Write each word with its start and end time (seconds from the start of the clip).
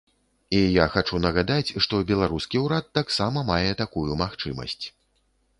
І 0.59 0.59
я 0.59 0.85
хачу 0.93 1.19
нагадаць, 1.25 1.75
што 1.87 1.99
беларускі 2.13 2.63
ўрад 2.65 2.89
таксама 2.99 3.47
мае 3.51 3.71
такую 3.83 4.07
магчымасць. 4.23 4.83